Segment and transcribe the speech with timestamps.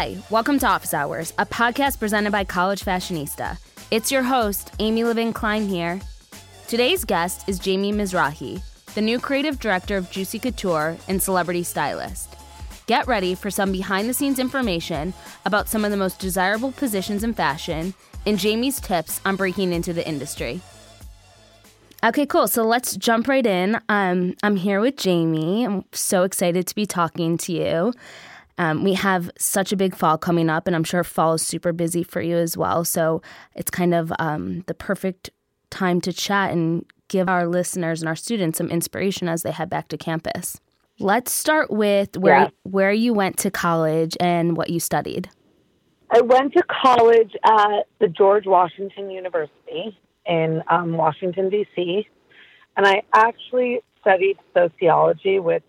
[0.00, 3.58] Hi, welcome to Office Hours, a podcast presented by College Fashionista.
[3.90, 6.00] It's your host, Amy Levin Klein here.
[6.68, 8.62] Today's guest is Jamie Mizrahi,
[8.94, 12.34] the new creative director of Juicy Couture and celebrity stylist.
[12.86, 15.12] Get ready for some behind the scenes information
[15.44, 17.92] about some of the most desirable positions in fashion
[18.24, 20.62] and Jamie's tips on breaking into the industry.
[22.02, 22.48] Okay, cool.
[22.48, 23.78] So let's jump right in.
[23.90, 25.66] Um, I'm here with Jamie.
[25.66, 27.92] I'm so excited to be talking to you.
[28.60, 31.72] Um, we have such a big fall coming up, and I'm sure fall is super
[31.72, 32.84] busy for you as well.
[32.84, 33.22] So
[33.54, 35.30] it's kind of um, the perfect
[35.70, 39.70] time to chat and give our listeners and our students some inspiration as they head
[39.70, 40.60] back to campus.
[40.98, 42.48] Let's start with where Yeah.
[42.64, 45.30] where you went to college and what you studied.
[46.10, 52.06] I went to college at the George Washington University in um, Washington, D.C.,
[52.76, 55.64] and I actually studied sociology, which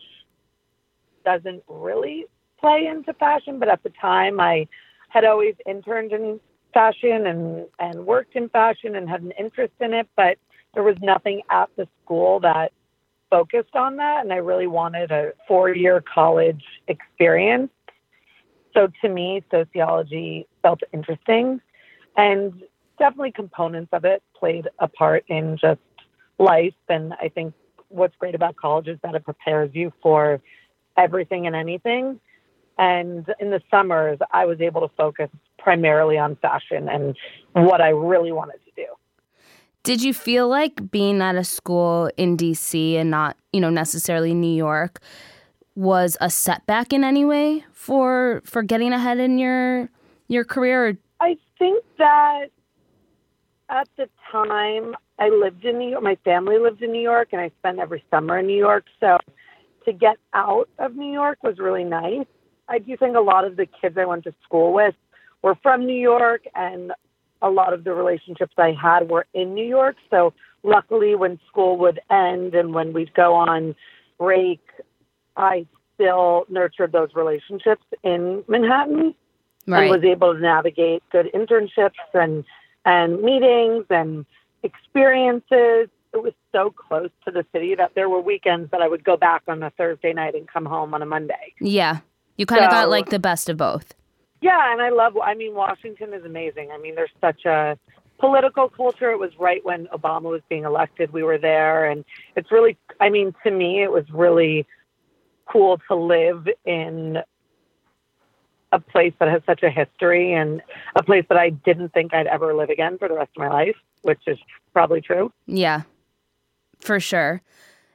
[1.24, 2.26] doesn't really
[2.62, 4.68] play into fashion, but at the time I
[5.10, 6.40] had always interned in
[6.74, 10.38] fashion and, and worked in fashion and had an interest in it, but
[10.74, 12.72] there was nothing at the school that
[13.30, 17.72] focused on that, and I really wanted a four year college experience.
[18.74, 21.60] So to me, sociology felt interesting,
[22.16, 22.62] and
[23.00, 25.82] definitely components of it played a part in just
[26.38, 26.74] life.
[26.88, 27.54] And I think
[27.90, 30.42] what's great about college is that it prepares you for
[30.98, 32.20] everything and anything.
[32.82, 35.30] And in the summers, I was able to focus
[35.60, 37.16] primarily on fashion and
[37.54, 38.88] what I really wanted to do.
[39.84, 44.34] Did you feel like being at a school in DC and not, you know, necessarily
[44.34, 45.00] New York
[45.76, 49.88] was a setback in any way for for getting ahead in your
[50.28, 50.98] your career?
[51.20, 52.48] I think that
[53.70, 57.42] at the time I lived in New York, my family lived in New York, and
[57.42, 58.86] I spent every summer in New York.
[59.00, 59.20] So
[59.86, 62.26] to get out of New York was really nice.
[62.72, 64.96] I do think a lot of the kids I went to school with
[65.42, 66.94] were from New York, and
[67.42, 69.98] a lot of the relationships I had were in New York.
[70.10, 73.76] So luckily, when school would end and when we'd go on
[74.18, 74.62] break,
[75.36, 75.66] I
[75.96, 79.16] still nurtured those relationships in Manhattan
[79.68, 82.46] and was able to navigate good internships and
[82.86, 84.26] and meetings and
[84.64, 85.90] experiences.
[86.14, 89.18] It was so close to the city that there were weekends that I would go
[89.18, 91.54] back on a Thursday night and come home on a Monday.
[91.60, 92.00] Yeah.
[92.38, 93.94] You kind of got like the best of both.
[94.42, 95.16] Yeah, and I love.
[95.18, 96.72] I mean, Washington is amazing.
[96.72, 97.78] I mean, there's such a
[98.20, 99.12] political culture.
[99.12, 101.14] It was right when Obama was being elected.
[101.14, 102.04] We were there, and
[102.36, 102.78] it's really.
[103.00, 104.66] I mean, to me, it was really
[105.46, 107.20] cool to live in
[108.72, 110.62] a place that has such a history and
[110.96, 113.50] a place that I didn't think I'd ever live again for the rest of my
[113.50, 114.38] life, which is
[114.74, 115.32] probably true.
[115.46, 115.82] Yeah.
[116.80, 117.42] For sure.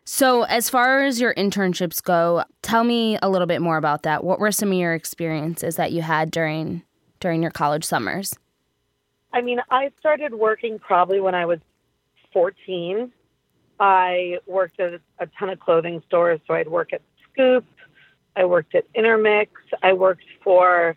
[0.08, 4.22] So, as far as your internships go, tell me a little bit more about that.
[4.22, 6.84] What were some of your experiences that you had during
[7.18, 8.32] during your college summers?
[9.32, 11.58] I mean, I started working probably when I was
[12.32, 13.10] 14.
[13.80, 16.38] I worked at a ton of clothing stores.
[16.46, 17.02] So I'd work at
[17.32, 17.66] Scoop,
[18.36, 19.50] I worked at Intermix,
[19.82, 20.96] I worked for,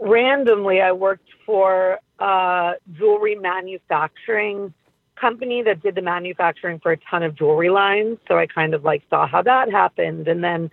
[0.00, 4.74] randomly, I worked for a jewelry manufacturing
[5.20, 8.18] company that did the manufacturing for a ton of jewelry lines.
[8.28, 10.28] So I kind of like saw how that happened.
[10.28, 10.70] And then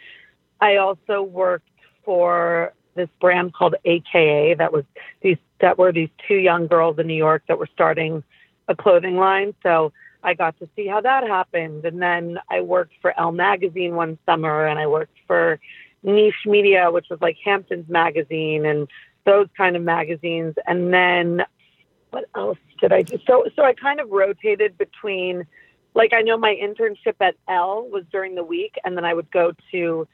[0.61, 1.67] I also worked
[2.03, 4.85] for this brand called AKA that was
[5.21, 8.23] these that were these two young girls in New York that were starting
[8.67, 9.53] a clothing line.
[9.63, 9.91] So
[10.23, 11.85] I got to see how that happened.
[11.85, 15.59] And then I worked for Elle magazine one summer and I worked for
[16.03, 18.87] Niche Media, which was like Hamptons magazine and
[19.25, 20.55] those kind of magazines.
[20.65, 21.43] And then
[22.15, 23.19] what else did I do?
[23.27, 25.45] So so I kind of rotated between
[25.95, 29.29] like I know my internship at Elle was during the week and then I would
[29.31, 30.07] go to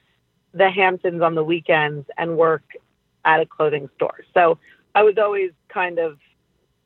[0.52, 2.64] the Hamptons on the weekends and work
[3.24, 4.22] at a clothing store.
[4.34, 4.58] So
[4.96, 6.18] I was always kind of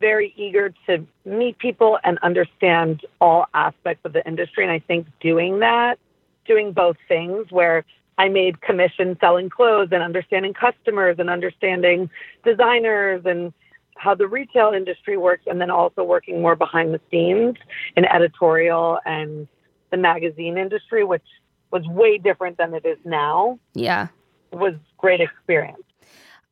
[0.02, 4.66] very eager to meet people and understand all aspects of the industry.
[4.66, 5.98] And I think doing that,
[6.46, 7.86] doing both things where
[8.18, 12.10] I made commission selling clothes and understanding customers and understanding
[12.44, 13.54] designers and
[13.96, 17.56] how the retail industry works, and then also working more behind the scenes
[17.96, 19.48] in editorial and
[19.92, 21.24] the magazine industry, which
[21.72, 24.08] was way different than it is now, Yeah.
[24.52, 25.82] was great experience.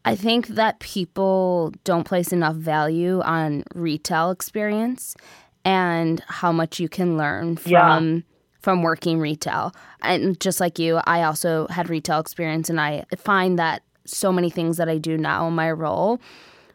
[0.06, 5.16] I think that people don't place enough value on retail experience
[5.64, 7.98] and how much you can learn Yeah.
[7.98, 8.24] from
[8.60, 9.74] from working retail.
[10.02, 14.50] And just like you, I also had retail experience and I find that so many
[14.50, 16.22] things that I do now in my role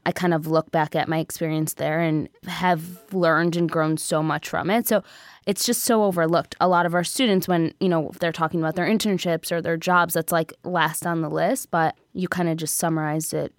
[0.07, 4.23] I kind of look back at my experience there and have learned and grown so
[4.23, 4.87] much from it.
[4.87, 5.03] So
[5.47, 6.57] it's just so overlooked.
[6.61, 9.77] A lot of our students, when, you know, they're talking about their internships or their
[9.77, 13.53] jobs, that's like last on the list, but you kind of just summarized it,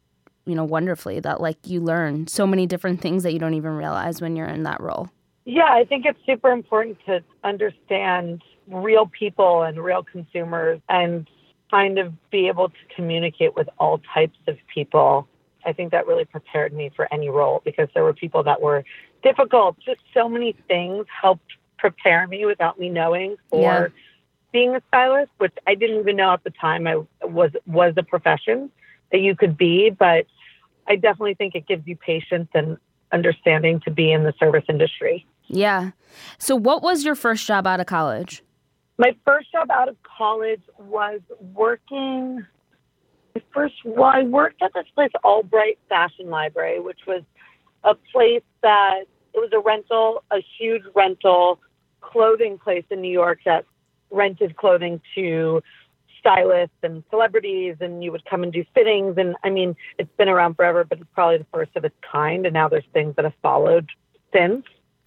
[0.45, 3.71] you know, wonderfully that like you learn so many different things that you don't even
[3.71, 5.09] realize when you're in that role.
[5.45, 11.27] Yeah, I think it's super important to understand real people and real consumers and
[11.71, 15.27] kind of be able to communicate with all types of people.
[15.65, 18.83] I think that really prepared me for any role because there were people that were
[19.23, 19.77] difficult.
[19.79, 23.87] Just so many things helped prepare me without me knowing for yeah.
[24.51, 28.03] being a stylist, which I didn't even know at the time I was was a
[28.03, 28.71] profession
[29.11, 30.25] that you could be, but
[30.87, 32.77] I definitely think it gives you patience and
[33.11, 35.25] understanding to be in the service industry.
[35.47, 35.91] Yeah.
[36.37, 38.43] So what was your first job out of college?
[38.97, 42.45] My first job out of college was working.
[43.53, 47.23] First, well, I worked at this place, Albright Fashion Library, which was
[47.83, 49.01] a place that
[49.33, 51.59] it was a rental, a huge rental
[52.01, 53.65] clothing place in New York that
[54.11, 55.61] rented clothing to
[56.19, 59.17] stylists and celebrities, and you would come and do fittings.
[59.17, 62.45] And I mean, it's been around forever, but it's probably the first of its kind.
[62.45, 63.89] And now there's things that have followed
[64.33, 64.65] since.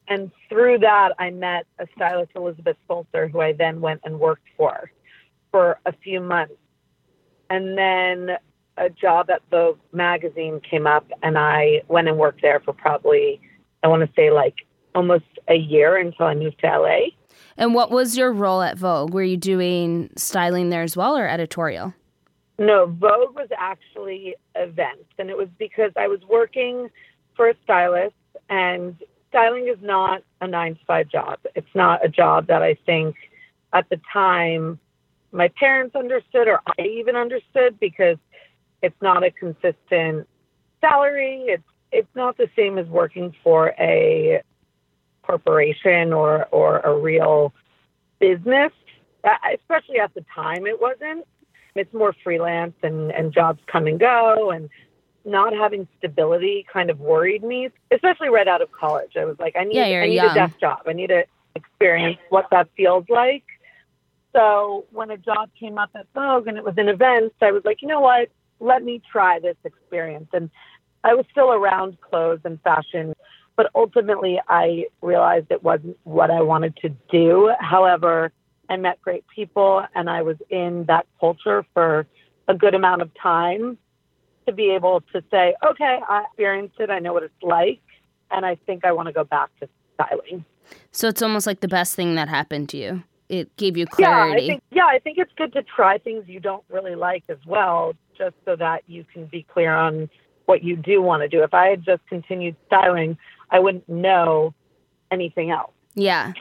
[0.09, 4.47] And through that, I met a stylist, Elizabeth Stolzer, who I then went and worked
[4.57, 4.91] for
[5.51, 6.55] for a few months.
[7.53, 8.39] And then
[8.79, 13.43] a job at Vogue magazine came up, and I went and worked there for probably,
[13.83, 14.55] I want to say, like
[14.95, 17.11] almost a year until I moved to LA.
[17.59, 19.13] And what was your role at Vogue?
[19.13, 21.93] Were you doing styling there as well or editorial?
[22.59, 25.11] No, Vogue was actually events.
[25.19, 26.89] And it was because I was working
[27.37, 28.15] for a stylist
[28.49, 28.97] and
[29.29, 31.39] styling is not a nine to five job.
[31.55, 33.15] It's not a job that I think
[33.75, 34.79] at the time
[35.33, 38.19] my parents understood or I even understood because
[38.83, 40.29] it's not a consistent
[40.81, 41.45] salary.
[41.49, 44.43] It's it's not the same as working for a
[45.23, 47.53] corporation or or a real
[48.19, 48.73] business.
[49.25, 51.27] Uh, especially at the time, it wasn't.
[51.75, 54.69] It's more freelance and and jobs come and go and
[55.25, 59.13] not having stability kind of worried me, especially right out of college.
[59.17, 60.31] I was like, I need, yeah, I need young.
[60.31, 60.81] a desk job.
[60.87, 61.25] I need to
[61.55, 63.45] experience what that feels like.
[64.33, 67.63] So when a job came up at Vogue and it was an event, I was
[67.65, 68.29] like, you know what?
[68.61, 70.29] Let me try this experience.
[70.33, 70.51] And
[71.05, 73.15] I was still around clothes and fashion,
[73.57, 77.53] but ultimately I realized it wasn't what I wanted to do.
[77.61, 78.33] However,
[78.71, 82.07] I met great people and I was in that culture for
[82.49, 83.77] a good amount of time
[84.47, 86.91] to be able to say, okay, I experienced it.
[86.91, 87.81] I know what it's like.
[88.31, 90.45] And I think I want to go back to styling.
[90.91, 93.03] So it's almost like the best thing that happened to you.
[93.33, 94.31] It gave you clarity.
[94.31, 97.25] Yeah, I think, yeah, I think it's good to try things you don't really like
[97.31, 100.11] as well, just so that you can be clear on
[100.45, 101.43] what you do want to do.
[101.43, 103.17] If I had just continued styling,
[103.51, 104.53] I wouldn't know
[105.11, 105.73] anything else.
[105.95, 106.35] Yeah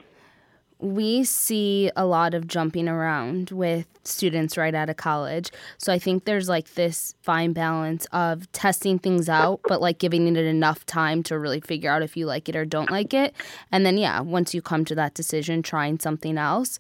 [0.82, 5.52] we see a lot of jumping around with students right out of college.
[5.78, 10.28] So I think there's like this fine balance of testing things out, but like giving
[10.28, 13.36] it enough time to really figure out if you like it or don't like it.
[13.72, 16.80] And then, yeah, once you come to that decision, trying something else.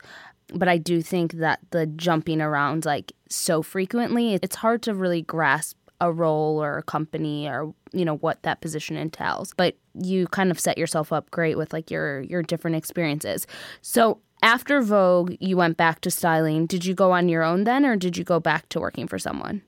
[0.53, 5.21] But I do think that the jumping around like so frequently, it's hard to really
[5.21, 9.53] grasp a role or a company or you know what that position entails.
[9.55, 13.47] But you kind of set yourself up great with like your your different experiences.
[13.81, 16.65] So after vogue you went back to styling.
[16.65, 19.19] Did you go on your own then or did you go back to working for
[19.19, 19.61] someone?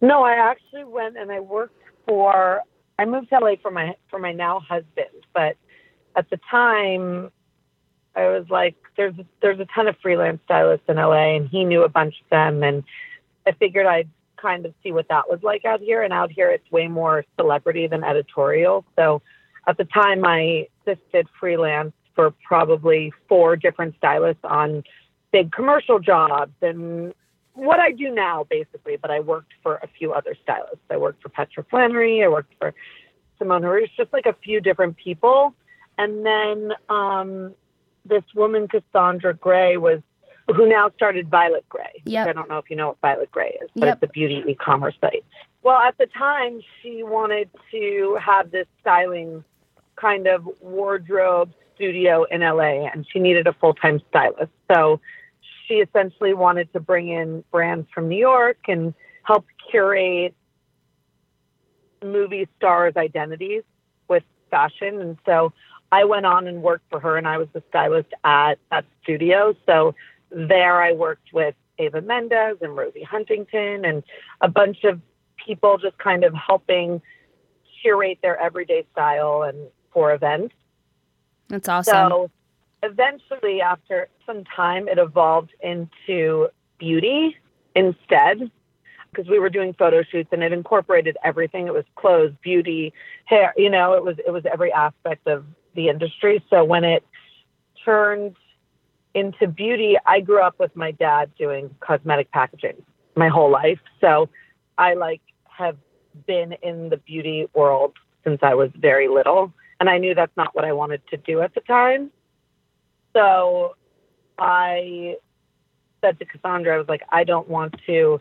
[0.00, 2.62] No i actually went and i worked for
[2.98, 5.08] i moved to la for my for my now husband.
[5.34, 5.56] But
[6.16, 7.30] at the time
[8.16, 11.82] i was like there's there's a ton of freelance stylists in la and he knew
[11.82, 12.62] a bunch of them.
[12.62, 12.82] And
[13.46, 14.08] i figured i'd
[14.40, 16.02] kind of see what that was like out here.
[16.02, 18.84] And out here, it's way more celebrity than editorial.
[18.96, 19.22] So
[19.66, 24.82] at the time, I assisted freelance for probably four different stylists on
[25.32, 27.14] big commercial jobs and
[27.54, 28.96] what I do now, basically.
[28.96, 30.84] But I worked for a few other stylists.
[30.90, 32.24] I worked for Petra Flannery.
[32.24, 32.74] I worked for
[33.38, 35.54] Simone Harouche, just like a few different people.
[35.96, 37.54] And then um,
[38.04, 40.00] this woman, Cassandra Grey, was
[40.54, 42.02] who now started Violet Grey.
[42.04, 42.28] Yep.
[42.28, 43.98] I don't know if you know what Violet Grey is, but yep.
[44.02, 45.24] it's a beauty e-commerce site.
[45.62, 49.44] Well, at the time, she wanted to have this styling
[49.96, 54.52] kind of wardrobe studio in LA, and she needed a full-time stylist.
[54.72, 55.00] So
[55.66, 60.34] she essentially wanted to bring in brands from New York and help curate
[62.02, 63.64] movie stars' identities
[64.08, 65.00] with fashion.
[65.00, 65.52] And so
[65.92, 69.54] I went on and worked for her, and I was the stylist at that studio.
[69.66, 69.94] So
[70.30, 74.02] there I worked with Eva Mendes and Rosie Huntington and
[74.40, 75.00] a bunch of
[75.44, 77.00] people just kind of helping
[77.82, 80.54] curate their everyday style and for events.
[81.48, 82.10] That's awesome.
[82.10, 82.30] So
[82.82, 87.36] eventually, after some time, it evolved into beauty
[87.74, 88.50] instead
[89.10, 91.66] because we were doing photo shoots and it incorporated everything.
[91.66, 92.92] It was clothes, beauty,
[93.24, 95.44] hair, you know, it was it was every aspect of
[95.74, 96.44] the industry.
[96.50, 97.04] So when it
[97.84, 98.36] turned
[99.14, 102.82] into beauty, I grew up with my dad doing cosmetic packaging
[103.16, 103.80] my whole life.
[104.00, 104.28] So
[104.76, 105.76] I like have
[106.26, 110.54] been in the beauty world since I was very little and I knew that's not
[110.54, 112.10] what I wanted to do at the time.
[113.12, 113.76] So
[114.38, 115.16] I
[116.00, 118.20] said to Cassandra, I was like, I don't want to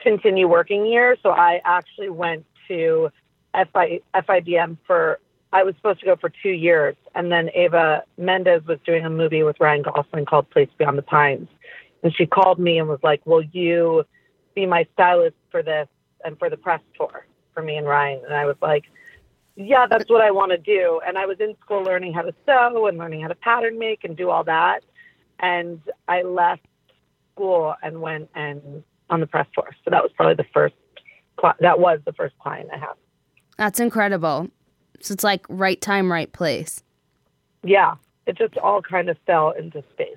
[0.00, 1.16] continue working here.
[1.22, 3.10] So I actually went to
[3.72, 5.20] FI, FIDM for,
[5.54, 6.96] I was supposed to go for two years.
[7.14, 11.02] And then Eva Mendes was doing a movie with Ryan Gosling called Place Beyond the
[11.02, 11.48] Pines.
[12.02, 14.04] And she called me and was like, Will you
[14.56, 15.86] be my stylist for this
[16.24, 18.20] and for the press tour for me and Ryan?
[18.24, 18.86] And I was like,
[19.54, 21.00] Yeah, that's what I want to do.
[21.06, 24.02] And I was in school learning how to sew and learning how to pattern make
[24.02, 24.80] and do all that.
[25.38, 26.66] And I left
[27.32, 29.70] school and went and on the press tour.
[29.84, 30.74] So that was probably the first,
[31.60, 32.94] that was the first client I had.
[33.56, 34.50] That's incredible.
[35.00, 36.82] So it's like right time, right place.
[37.62, 37.94] Yeah.
[38.26, 40.16] It just all kind of fell into space.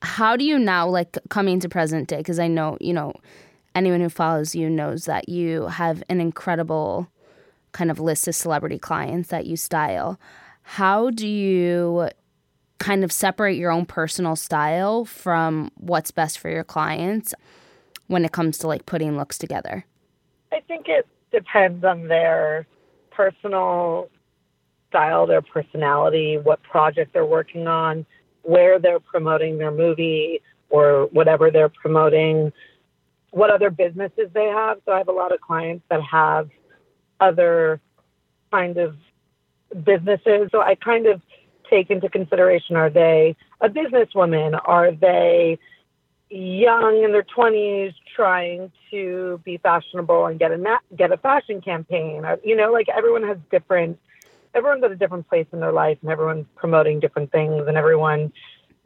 [0.00, 2.18] How do you now, like coming to present day?
[2.18, 3.12] Because I know, you know,
[3.74, 7.08] anyone who follows you knows that you have an incredible
[7.72, 10.18] kind of list of celebrity clients that you style.
[10.62, 12.08] How do you
[12.78, 17.34] kind of separate your own personal style from what's best for your clients
[18.06, 19.84] when it comes to like putting looks together?
[20.52, 22.66] I think it depends on their
[23.18, 24.08] personal
[24.88, 28.06] style, their personality, what project they're working on,
[28.42, 32.52] where they're promoting their movie or whatever they're promoting,
[33.30, 34.78] what other businesses they have.
[34.86, 36.48] So I have a lot of clients that have
[37.20, 37.80] other
[38.52, 38.94] kind of
[39.84, 40.48] businesses.
[40.52, 41.20] So I kind of
[41.68, 44.58] take into consideration are they a businesswoman?
[44.64, 45.58] Are they
[46.30, 51.60] young in their 20s trying to be fashionable and get a na- get a fashion
[51.60, 52.24] campaign?
[52.44, 53.98] You know, like everyone has different
[54.54, 58.32] everyone's at a different place in their life and everyone's promoting different things and everyone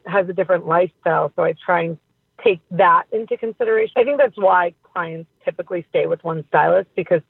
[0.05, 1.31] has a different lifestyle.
[1.35, 1.97] So I try and
[2.43, 3.93] take that into consideration.
[3.97, 7.21] I think that's why clients typically stay with one stylist because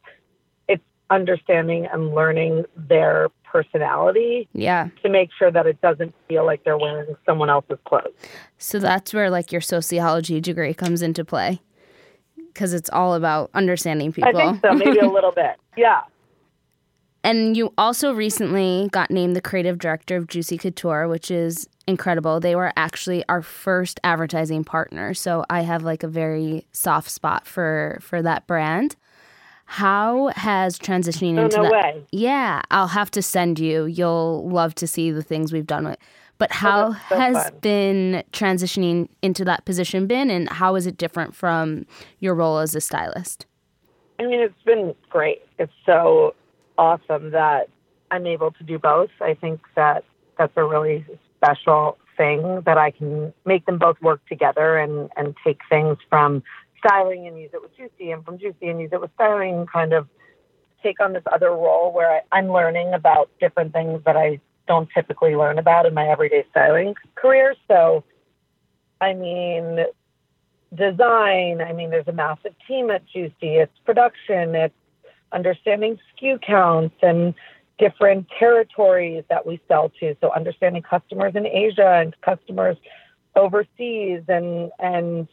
[0.67, 4.49] it's understanding and learning their personality.
[4.53, 4.89] Yeah.
[5.03, 8.13] To make sure that it doesn't feel like they're wearing someone else's clothes.
[8.57, 11.61] So that's where like your sociology degree comes into play.
[12.53, 14.37] Cuz it's all about understanding people.
[14.37, 15.55] I think so, maybe a little bit.
[15.75, 16.01] Yeah.
[17.23, 22.41] And you also recently got named the creative director of Juicy Couture, which is incredible.
[22.41, 27.47] They were actually our first advertising partner, so I have like a very soft spot
[27.47, 28.97] for for that brand.
[29.65, 31.71] How has transitioning oh, into no that?
[31.71, 32.03] Way.
[32.11, 33.85] Yeah, I'll have to send you.
[33.85, 35.97] You'll love to see the things we've done with.
[36.37, 37.53] But Oh, how so has fun.
[37.61, 41.85] been transitioning into that position been, and how is it different from
[42.19, 43.45] your role as a stylist?
[44.19, 45.41] I mean, it's been great.
[45.57, 46.35] It's so
[46.77, 47.69] awesome that
[48.11, 49.09] I'm able to do both.
[49.21, 50.03] I think that
[50.37, 51.05] that's a really
[51.37, 56.43] special thing that I can make them both work together and, and take things from
[56.85, 59.93] styling and use it with Juicy and from Juicy and use it with styling kind
[59.93, 60.07] of
[60.81, 64.89] take on this other role where I, I'm learning about different things that I don't
[64.93, 67.55] typically learn about in my everyday styling career.
[67.67, 68.03] So,
[69.01, 69.85] I mean,
[70.73, 74.73] design, I mean, there's a massive team at Juicy, it's production, it's
[75.31, 77.33] understanding SKU counts and
[77.79, 80.15] different territories that we sell to.
[80.21, 82.77] So, understanding customers in Asia and customers
[83.35, 85.27] overseas and, and,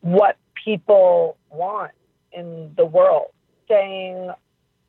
[0.00, 1.92] what people want
[2.32, 3.28] in the world,
[3.64, 4.30] staying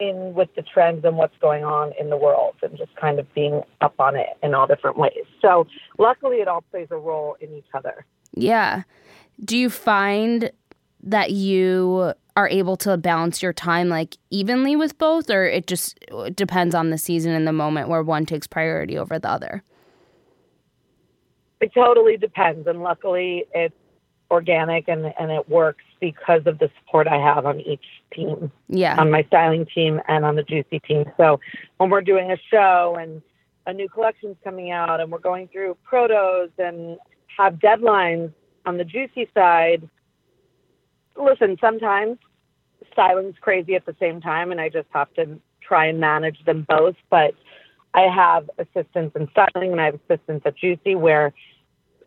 [0.01, 3.34] in with the trends and what's going on in the world and just kind of
[3.34, 5.25] being up on it in all different ways.
[5.41, 5.67] So
[6.00, 8.05] luckily it all plays a role in each other.
[8.34, 8.84] Yeah.
[9.46, 10.51] Do you find
[11.03, 16.00] that you are able to balance your time like evenly with both or it just
[16.34, 19.63] depends on the season and the moment where one takes priority over the other?
[21.60, 23.75] It totally depends and luckily it's
[24.31, 29.00] organic and, and it works because of the support I have on each team, Yeah.
[29.00, 31.05] on my styling team and on the Juicy team.
[31.15, 31.39] So
[31.77, 33.22] when we're doing a show and
[33.67, 36.98] a new collection's coming out and we're going through protos and
[37.38, 38.34] have deadlines
[38.65, 39.88] on the Juicy side,
[41.15, 42.17] listen, sometimes
[42.91, 46.65] styling's crazy at the same time and I just have to try and manage them
[46.67, 46.96] both.
[47.12, 47.36] But
[47.93, 51.31] I have assistants in styling and I have assistants at Juicy where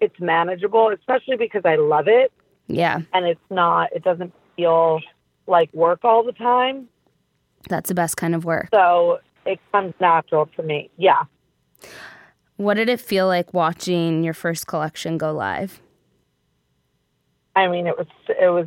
[0.01, 2.33] it's manageable, especially because I love it
[2.66, 3.02] yeah.
[3.12, 5.00] and it's not, it doesn't feel
[5.47, 6.88] like work all the time.
[7.68, 8.68] That's the best kind of work.
[8.73, 10.90] So it comes natural to me.
[10.97, 11.25] Yeah.
[12.56, 15.80] What did it feel like watching your first collection go live?
[17.56, 18.66] I mean, it was it was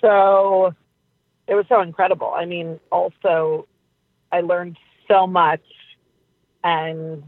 [0.00, 0.74] so
[1.46, 2.32] it was so incredible.
[2.34, 3.66] I mean, also
[4.32, 4.76] I learned
[5.08, 5.62] so much
[6.64, 7.22] and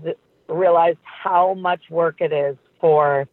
[0.48, 3.28] realized how much work it is for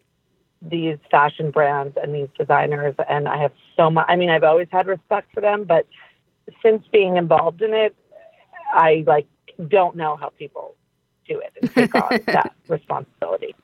[0.61, 4.67] these fashion brands and these designers and I have so much I mean, I've always
[4.71, 5.85] had respect for them, but
[6.63, 7.95] since being involved in it,
[8.73, 9.27] I like
[9.67, 10.75] don't know how people
[11.27, 13.55] do it and take on that responsibility.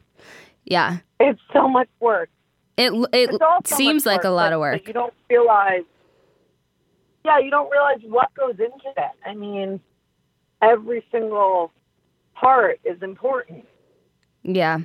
[0.66, 0.98] Yeah.
[1.20, 2.30] It's so much work.
[2.78, 4.88] It it seems like a lot of work.
[4.88, 5.84] You don't realize
[7.26, 9.14] Yeah, you don't realize what goes into that.
[9.26, 9.80] I mean,
[10.62, 11.72] every single
[12.34, 13.66] part is important.
[14.44, 14.80] Yeah.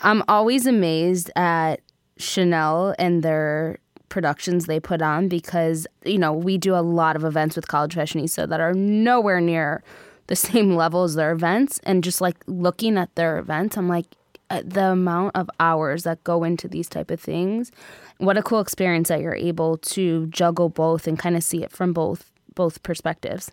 [0.00, 1.80] I'm always amazed at
[2.18, 7.24] Chanel and their productions they put on because, you know, we do a lot of
[7.24, 9.82] events with College Fashionista that are nowhere near
[10.26, 11.80] the same level as their events.
[11.84, 14.06] And just like looking at their events, I'm like,
[14.50, 17.72] uh, the amount of hours that go into these type of things
[18.18, 21.72] what a cool experience that you're able to juggle both and kind of see it
[21.72, 23.50] from both both perspectives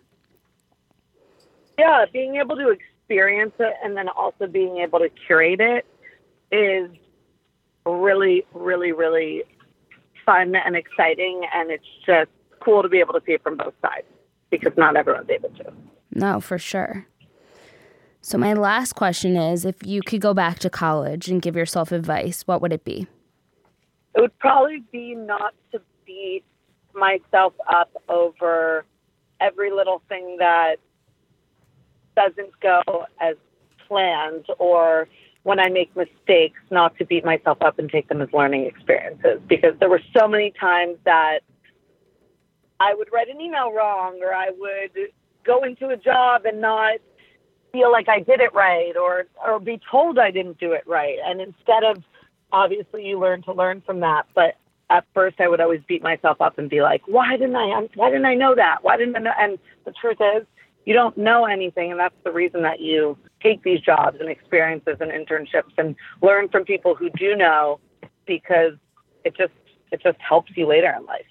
[1.78, 5.86] yeah being able to experience it and then also being able to curate it
[6.52, 6.90] is
[7.84, 9.42] really really really
[10.24, 12.30] fun and exciting and it's just
[12.60, 14.06] cool to be able to see it from both sides
[14.50, 15.72] because not everyone's able to
[16.12, 17.06] no for sure
[18.24, 21.90] so, my last question is if you could go back to college and give yourself
[21.90, 23.08] advice, what would it be?
[24.14, 26.44] It would probably be not to beat
[26.94, 28.84] myself up over
[29.40, 30.76] every little thing that
[32.14, 33.34] doesn't go as
[33.88, 35.08] planned or
[35.42, 39.40] when I make mistakes, not to beat myself up and take them as learning experiences
[39.48, 41.40] because there were so many times that
[42.78, 45.10] I would write an email wrong or I would
[45.44, 46.98] go into a job and not
[47.72, 51.18] feel like I did it right or or be told I didn't do it right.
[51.24, 52.02] And instead of
[52.52, 54.56] obviously you learn to learn from that, but
[54.90, 58.10] at first I would always beat myself up and be like, why didn't I why
[58.10, 58.78] didn't I know that?
[58.82, 59.32] Why didn't I know?
[59.38, 60.46] And the truth is,
[60.84, 64.96] you don't know anything and that's the reason that you take these jobs and experiences
[65.00, 67.80] and internships and learn from people who do know
[68.26, 68.74] because
[69.24, 69.52] it just
[69.90, 71.26] it just helps you later in life.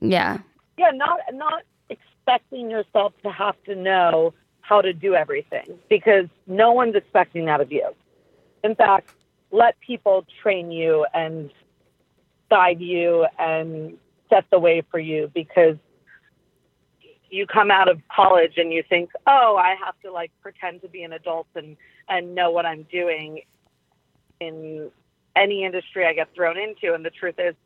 [0.00, 0.38] Yeah.
[0.76, 6.72] Yeah, not not expecting yourself to have to know how to do everything because no
[6.72, 7.90] one's expecting that of you.
[8.62, 9.10] In fact,
[9.50, 11.50] let people train you and
[12.50, 13.96] guide you and
[14.30, 15.76] set the way for you because
[17.34, 20.88] you come out of college and you think, oh, I have to like pretend to
[20.88, 21.76] be an adult and,
[22.08, 23.42] and know what I'm doing
[24.38, 24.88] in
[25.34, 26.94] any industry I get thrown into.
[26.94, 27.56] And the truth is,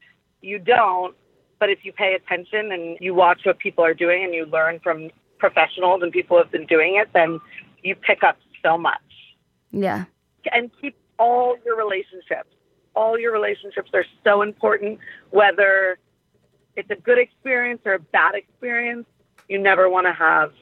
[0.40, 1.14] you don't.
[1.58, 4.80] But if you pay attention and you watch what people are doing and you learn
[4.80, 7.38] from professionals and people who have been doing it, then
[7.82, 8.96] you pick up so much.
[9.70, 10.06] Yeah.
[10.50, 12.48] And keep all your relationships.
[12.96, 15.98] All your relationships are so important, whether
[16.74, 19.04] it's a good experience or a bad experience.
[19.48, 20.52] You never want to have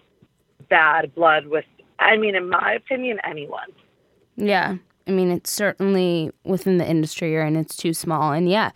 [0.68, 1.64] bad blood with,
[1.98, 3.68] I mean, in my opinion, anyone.
[4.36, 4.76] Yeah.
[5.06, 8.32] I mean, it's certainly within the industry you're in, it's too small.
[8.32, 8.70] And yeah,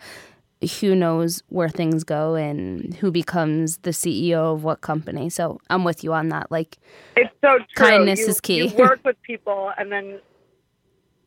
[0.79, 5.29] who knows where things go and who becomes the CEO of what company.
[5.29, 6.51] So I'm with you on that.
[6.51, 6.77] Like,
[7.17, 7.65] it's so true.
[7.75, 8.67] Kindness you, is key.
[8.67, 10.19] You work with people, and then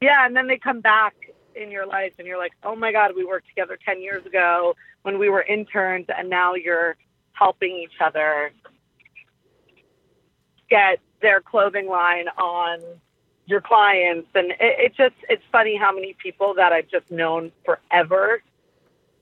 [0.01, 1.15] yeah, and then they come back
[1.57, 4.77] in your life, and you're like, oh my god, we worked together ten years ago
[5.03, 6.97] when we were interns, and now you're
[7.33, 8.53] helping each other
[10.75, 12.81] get their clothing line on
[13.47, 17.53] your clients and it, it just it's funny how many people that I've just known
[17.65, 18.43] forever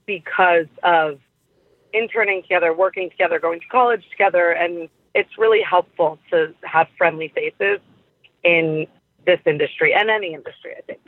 [0.07, 1.19] because of
[1.93, 7.33] interning together, working together, going to college together, and it's really helpful to have friendly
[7.35, 7.81] faces
[8.45, 8.87] in
[9.27, 11.01] this industry and any industry, I think.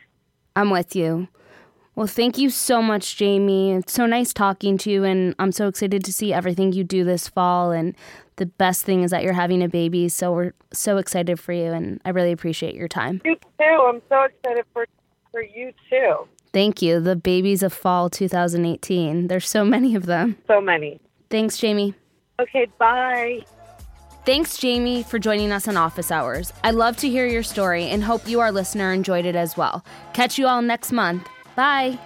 [0.57, 1.28] I'm with you.
[1.96, 3.72] Well, thank you so much, Jamie.
[3.72, 7.04] It's so nice talking to you, and I'm so excited to see everything you do
[7.04, 7.70] this fall.
[7.70, 7.94] And
[8.37, 11.73] the best thing is that you're having a baby, so we're so excited for you,
[11.73, 13.20] and I really appreciate your time.
[13.25, 13.64] You too.
[13.64, 14.87] I'm so excited for
[15.31, 16.29] for you too.
[16.53, 17.01] Thank you.
[17.01, 19.27] The babies of fall 2018.
[19.27, 20.38] There's so many of them.
[20.47, 21.01] So many.
[21.29, 21.94] Thanks, Jamie.
[22.40, 23.44] Okay, bye.
[24.25, 26.53] Thanks, Jamie, for joining us on Office Hours.
[26.62, 29.85] I love to hear your story and hope you, our listener, enjoyed it as well.
[30.14, 31.29] Catch you all next month.
[31.57, 31.99] Bye.